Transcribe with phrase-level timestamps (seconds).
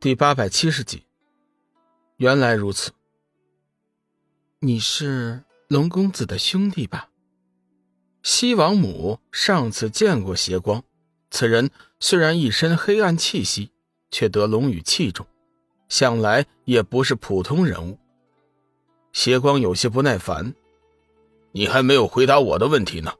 [0.00, 1.02] 第八百七十集，
[2.18, 2.92] 原来如此。
[4.60, 7.08] 你是龙公子的兄弟吧？
[8.22, 10.84] 西王母上次见过邪光，
[11.32, 13.72] 此人虽然一身黑暗气息，
[14.08, 15.26] 却得龙宇器重，
[15.88, 17.98] 想来也不是普通人物。
[19.12, 20.54] 邪光有些不耐烦
[21.50, 23.14] ：“你还没有回答我的问题呢。”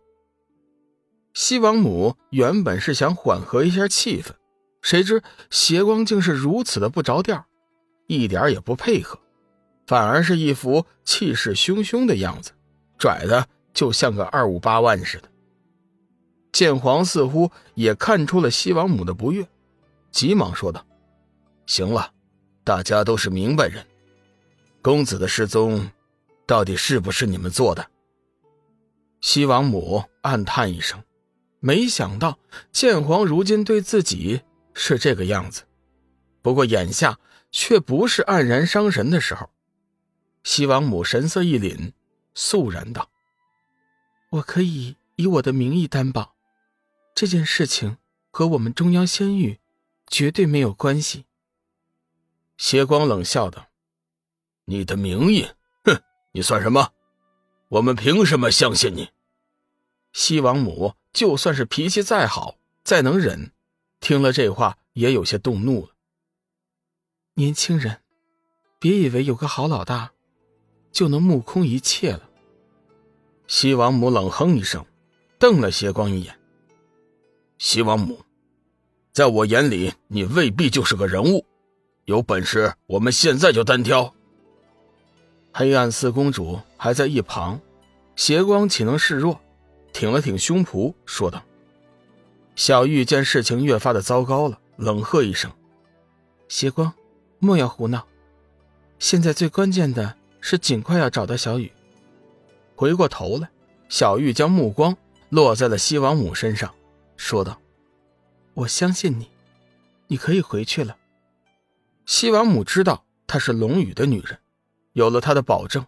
[1.34, 4.30] 西王母原本是想缓和一下气氛。
[4.80, 7.44] 谁知邪光竟是如此的不着调，
[8.06, 9.18] 一点也不配合，
[9.86, 12.52] 反而是一副气势汹汹的样子，
[12.98, 15.28] 拽的就像个二五八万似的。
[16.52, 19.46] 剑皇似乎也看出了西王母的不悦，
[20.10, 20.84] 急忙说道
[21.66, 22.12] ：“行了，
[22.64, 23.84] 大家都是明白人，
[24.80, 25.90] 公子的失踪，
[26.46, 27.86] 到底是不是你们做的？”
[29.20, 31.02] 西王母暗叹一声，
[31.60, 32.38] 没想到
[32.72, 34.40] 剑皇如今对自己。
[34.80, 35.64] 是这个样子，
[36.40, 37.18] 不过眼下
[37.50, 39.50] 却不是黯然伤神的时候。
[40.44, 41.92] 西王母神色一凛，
[42.32, 43.10] 肃然道
[44.30, 46.36] ：“我可以以我的名义担保，
[47.12, 47.98] 这件事情
[48.30, 49.58] 和我们中央仙域
[50.06, 51.24] 绝对没有关系。”
[52.56, 53.66] 邪光冷笑道
[54.66, 55.48] ：“你的名义？
[55.84, 56.92] 哼，你算什么？
[57.68, 59.10] 我们凭什么相信你？”
[60.14, 63.50] 西王母就算是脾气再好，再能忍。
[64.00, 65.90] 听了这话，也有些动怒了。
[67.34, 68.00] 年轻人，
[68.78, 70.12] 别以为有个好老大，
[70.92, 72.28] 就能目空一切了。
[73.46, 74.84] 西王母冷哼一声，
[75.38, 76.38] 瞪了邪光一眼。
[77.58, 78.24] 西王母，
[79.12, 81.44] 在我眼里，你未必就是个人物。
[82.04, 84.14] 有本事，我们现在就单挑。
[85.52, 87.60] 黑暗四公主还在一旁，
[88.16, 89.40] 邪光岂能示弱？
[89.92, 91.42] 挺了挺胸脯，说道。
[92.58, 95.48] 小玉见事情越发的糟糕了，冷喝一声
[96.50, 96.92] ：“邪光，
[97.38, 98.04] 莫要胡闹！
[98.98, 101.70] 现在最关键的是尽快要找到小雨。”
[102.74, 103.48] 回过头来，
[103.88, 104.96] 小玉将目光
[105.28, 106.74] 落在了西王母身上，
[107.16, 107.60] 说道
[108.54, 109.30] ：“我相信你，
[110.08, 110.96] 你可以回去了。”
[112.06, 114.36] 西王母知道她是龙宇的女人，
[114.94, 115.86] 有了她的保证，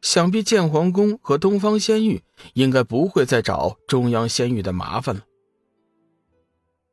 [0.00, 2.22] 想必建皇宫和东方仙域
[2.54, 5.20] 应该不会再找中央仙域的麻烦了。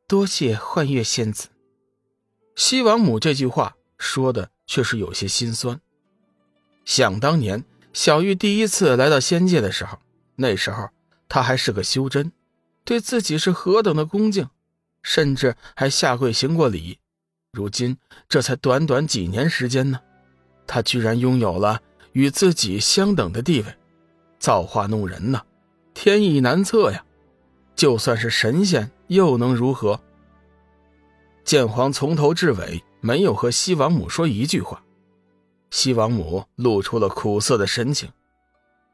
[0.06, 1.48] 多谢幻月仙子。
[2.54, 5.80] 西王母这句话说的却是有些心酸。
[6.84, 9.98] 想当年，小玉第一次来到仙界的时候，
[10.36, 10.90] 那时候
[11.26, 12.32] 她还是个修真，
[12.84, 14.46] 对自己是何等的恭敬，
[15.02, 16.98] 甚至还下跪行过礼。
[17.50, 17.96] 如今
[18.28, 20.00] 这才短短几年时间呢，
[20.66, 21.80] 她居然拥有了
[22.12, 23.74] 与自己相等的地位，
[24.38, 25.42] 造化弄人呐，
[25.94, 27.06] 天意难测呀！
[27.74, 28.90] 就算是神仙。
[29.08, 30.00] 又能如何？
[31.44, 34.82] 剑皇从头至尾没有和西王母说一句话，
[35.70, 38.10] 西王母露出了苦涩的神情，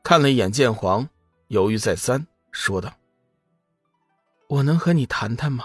[0.03, 1.09] 看了一眼剑皇，
[1.47, 2.93] 犹豫再三，说道
[4.51, 5.65] ：“我能和你谈谈吗？”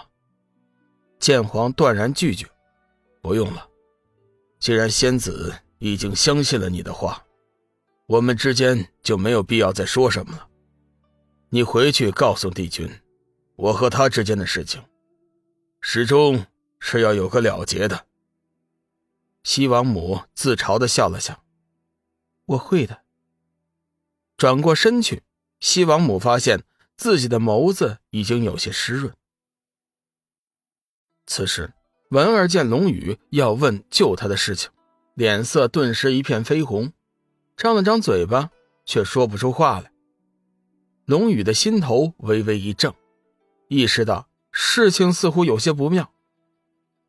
[1.19, 2.45] 剑皇断然拒绝
[3.19, 3.67] ：“不用了，
[4.59, 7.25] 既然仙子已经相信了你的话，
[8.05, 10.47] 我们之间就没有必要再说什么了。
[11.49, 12.87] 你回去告诉帝君。”
[13.55, 14.83] 我和他之间的事情，
[15.79, 16.45] 始终
[16.79, 18.05] 是要有个了结的。
[19.43, 21.43] 西王母自嘲的笑了笑
[22.45, 23.01] ：“我会的。”
[24.35, 25.23] 转过身去，
[25.59, 26.63] 西王母发现
[26.97, 29.13] 自己的眸子已经有些湿润。
[31.25, 31.73] 此时，
[32.09, 34.69] 文儿见龙宇要问救他的事情，
[35.13, 36.91] 脸色顿时一片绯红，
[37.55, 38.51] 张了张嘴巴，
[38.85, 39.91] 却说不出话来。
[41.05, 42.93] 龙宇的心头微微一怔。
[43.67, 46.11] 意识到事情似乎有些不妙，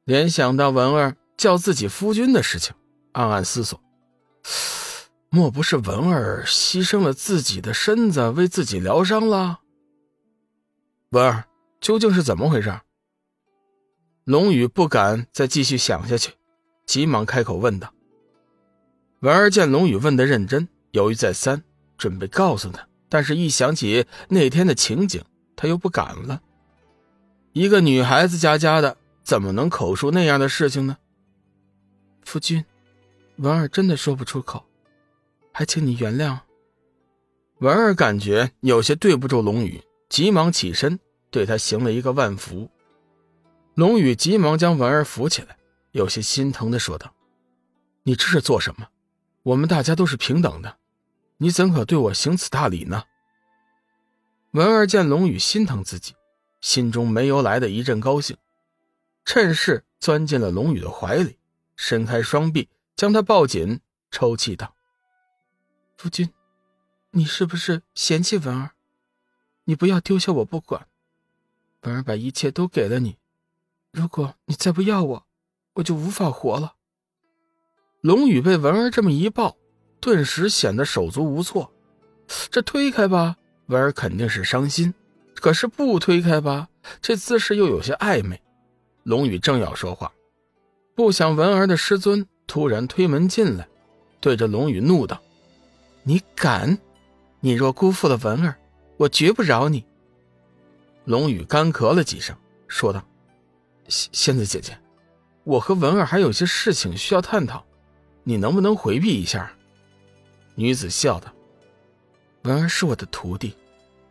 [0.05, 2.75] 联想到文儿叫自己夫君的事情，
[3.13, 3.81] 暗暗思索：
[5.29, 9.61] 莫不是文儿牺牲了自己的身子为自己疗伤了？
[11.11, 11.45] 文儿
[11.81, 12.81] 究竟是怎么回事？
[14.25, 16.33] 龙宇不敢再继续想下去，
[16.85, 17.93] 急忙开口问道。
[19.21, 21.63] 文儿见龙宇问的认真，犹豫再三，
[21.97, 25.23] 准备告诉他，但是一想起那天的情景，
[25.55, 26.43] 他又不敢了。
[27.57, 30.99] 一个女孩子家家的，怎么能口述那样的事情呢？
[32.23, 32.63] 夫君，
[33.37, 34.63] 文儿真的说不出口，
[35.53, 36.39] 还请你原谅。
[37.61, 41.01] 文儿感觉有些对不住龙宇，急忙起身
[41.31, 42.69] 对他行了一个万福。
[43.73, 45.57] 龙宇急忙将文儿扶起来，
[45.93, 47.11] 有些心疼的说道
[48.05, 48.87] ：“你这是做什么？
[49.45, 50.77] 我们大家都是平等的，
[51.39, 53.05] 你怎可对我行此大礼呢？”
[54.53, 56.15] 文儿见龙宇心疼自己。
[56.67, 58.37] 心中没由来的一阵高兴，
[59.25, 61.39] 趁势钻进了龙宇的怀里，
[61.77, 63.79] 伸开双臂将他抱紧，
[64.11, 64.75] 抽泣道
[65.97, 66.29] ：“夫君，
[67.13, 68.73] 你是不是嫌弃文儿？
[69.63, 70.89] 你不要丢下我不管。
[71.83, 73.17] 文儿把一切都给了你，
[73.93, 75.27] 如果你再不要我，
[75.75, 76.75] 我就无法活了。”
[78.03, 79.57] 龙宇被文儿这么一抱，
[80.01, 81.73] 顿时显得手足无措。
[82.51, 83.37] 这推开吧，
[83.67, 84.93] 文儿肯定是伤心；
[85.37, 86.69] 可是不推开吧，
[87.01, 88.41] 这姿势又有些暧昧。
[89.05, 90.13] 龙宇正要说话，
[90.95, 93.69] 不想文儿的师尊突然推门进来，
[94.21, 95.21] 对着龙宇怒道
[96.03, 96.79] ：“你敢！
[97.41, 98.57] 你若辜负了文儿，
[98.97, 99.85] 我绝不饶你。”
[101.05, 102.37] 龙宇干咳了几声，
[102.67, 103.05] 说道
[103.87, 104.77] ：“仙仙子姐姐，
[105.45, 107.65] 我和文儿还有些事情需要探讨，
[108.25, 109.53] 你能不能回避一下？”
[110.57, 111.33] 女子笑道。
[112.43, 113.55] 文儿是我的徒弟，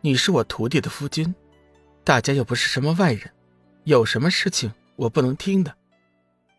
[0.06, 1.34] 你是我徒弟的夫君，
[2.04, 3.28] 大家又不是什么外人，
[3.82, 5.74] 有什么事情我不能听的？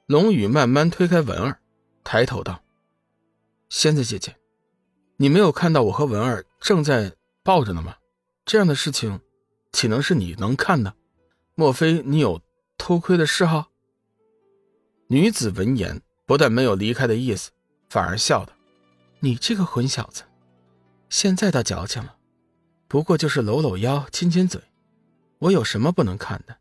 [0.05, 1.57] 龙宇慢慢推开文儿，
[2.03, 2.61] 抬头道
[3.71, 4.35] ：“仙子姐姐，
[5.15, 7.95] 你没有看到我和文儿正在抱着呢吗？
[8.43, 9.21] 这样的事情，
[9.71, 10.93] 岂能是你能看的？
[11.55, 12.41] 莫非你有
[12.77, 13.67] 偷窥的嗜好？”
[15.07, 17.51] 女子闻言，不但没有离开的意思，
[17.89, 18.51] 反而笑道
[19.21, 20.23] ：“你这个混小子！”
[21.07, 22.16] 现在倒矫情了，
[22.87, 24.61] 不过就是搂搂腰、亲亲嘴，
[25.39, 26.55] 我有什么不能看的？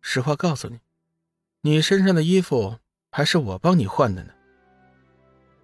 [0.00, 0.78] 实话告诉你，
[1.60, 2.78] 你身上的衣服
[3.10, 4.30] 还是我帮你换的呢。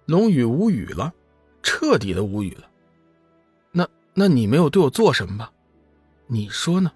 [0.05, 1.13] 龙宇无语了，
[1.63, 2.69] 彻底的无语了。
[3.71, 5.51] 那那你没有对我做什么吧？
[6.27, 6.91] 你说呢？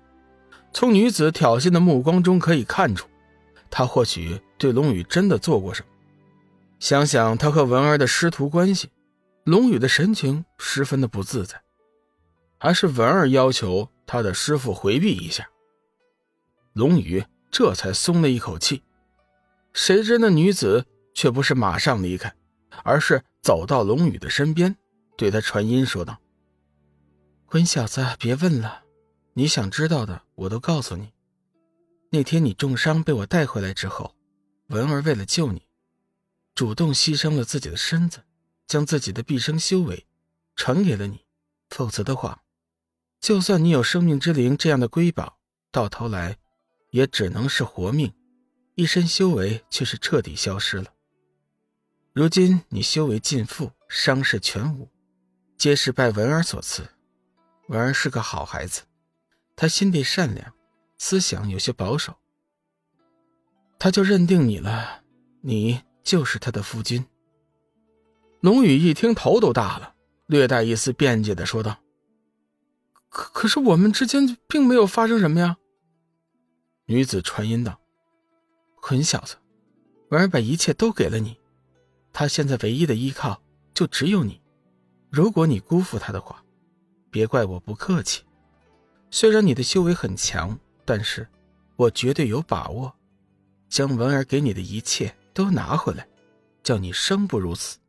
[0.71, 3.07] 从女子挑衅的目光中可以看出，
[3.69, 5.87] 他或许对龙宇真的做过什么。
[6.79, 8.89] 想想他和文儿的师徒关系。
[9.45, 11.59] 龙宇的神情十分的不自在，
[12.59, 15.49] 还是文儿要求他的师傅回避一下。
[16.73, 18.83] 龙宇这才松了一口气。
[19.73, 22.35] 谁知那女子却不是马上离开，
[22.83, 24.75] 而是走到龙宇的身边，
[25.17, 26.19] 对他传音说道
[27.47, 28.83] ：“混小子，别问了，
[29.33, 31.11] 你想知道的我都告诉你。
[32.11, 34.15] 那天你重伤被我带回来之后，
[34.67, 35.63] 文儿为了救你，
[36.53, 38.21] 主动牺牲了自己的身子。”
[38.69, 40.05] 将自己的毕生修为
[40.55, 41.25] 传给了你，
[41.71, 42.43] 否则的话，
[43.19, 45.37] 就算你有生命之灵这样的瑰宝，
[45.71, 46.37] 到头来
[46.91, 48.13] 也只能是活命，
[48.75, 50.93] 一身修为却是彻底消失了。
[52.13, 54.89] 如今你修为尽复，伤势全无，
[55.57, 56.87] 皆是拜文儿所赐。
[57.67, 58.81] 文儿是个好孩子，
[59.55, 60.53] 他心地善良，
[60.97, 62.15] 思想有些保守，
[63.77, 65.03] 他就认定你了，
[65.41, 67.05] 你就是他的夫君。
[68.41, 69.93] 龙宇一听，头都大了，
[70.25, 71.77] 略带一丝辩解的说道
[73.19, 75.57] ：“可可是我们之间并没有发生什么呀。”
[76.87, 77.81] 女子传音道
[78.81, 79.35] ：“混小子，
[80.09, 81.37] 文儿把一切都给了你，
[82.13, 83.41] 他现在唯一的依靠
[83.73, 84.41] 就只有你。
[85.09, 86.41] 如果你辜负他的话，
[87.11, 88.23] 别怪我不客气。
[89.11, 91.27] 虽然你的修为很强，但是
[91.75, 92.95] 我绝对有把握，
[93.67, 96.07] 将文儿给你的一切都拿回来，
[96.63, 97.79] 叫你生不如死。”